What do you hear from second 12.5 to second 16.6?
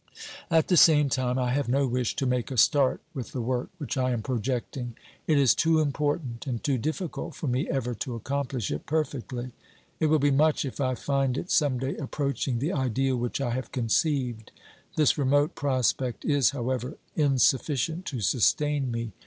the ideal which I have conceived. This remote prospect is,